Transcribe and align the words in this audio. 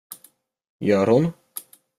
Gör 0.79 1.07
hon? 1.07 1.33